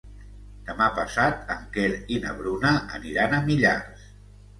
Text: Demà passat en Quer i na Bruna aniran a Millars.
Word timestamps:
Demà 0.67 0.85
passat 0.99 1.43
en 1.55 1.67
Quer 1.75 1.89
i 2.15 2.17
na 2.23 2.31
Bruna 2.39 2.71
aniran 2.99 3.37
a 3.37 3.43
Millars. 3.51 4.09